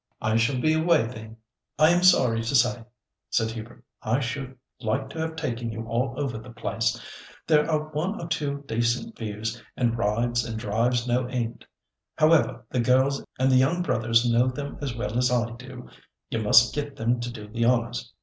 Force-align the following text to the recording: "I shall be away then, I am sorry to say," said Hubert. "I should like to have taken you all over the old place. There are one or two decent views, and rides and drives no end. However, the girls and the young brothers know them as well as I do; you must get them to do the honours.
"I 0.19 0.35
shall 0.35 0.59
be 0.59 0.73
away 0.73 1.03
then, 1.05 1.37
I 1.77 1.91
am 1.91 2.01
sorry 2.01 2.41
to 2.41 2.55
say," 2.55 2.83
said 3.29 3.51
Hubert. 3.51 3.83
"I 4.01 4.19
should 4.19 4.57
like 4.79 5.11
to 5.11 5.19
have 5.19 5.35
taken 5.35 5.71
you 5.71 5.85
all 5.85 6.15
over 6.19 6.39
the 6.39 6.47
old 6.47 6.55
place. 6.55 6.99
There 7.45 7.69
are 7.69 7.87
one 7.91 8.19
or 8.19 8.27
two 8.27 8.63
decent 8.67 9.15
views, 9.15 9.61
and 9.77 9.95
rides 9.95 10.43
and 10.43 10.57
drives 10.57 11.05
no 11.07 11.25
end. 11.27 11.67
However, 12.15 12.65
the 12.71 12.79
girls 12.79 13.23
and 13.37 13.51
the 13.51 13.57
young 13.57 13.83
brothers 13.83 14.27
know 14.27 14.47
them 14.47 14.79
as 14.81 14.95
well 14.95 15.15
as 15.19 15.29
I 15.29 15.51
do; 15.51 15.87
you 16.31 16.39
must 16.41 16.73
get 16.73 16.95
them 16.95 17.19
to 17.19 17.31
do 17.31 17.47
the 17.47 17.65
honours. 17.65 18.11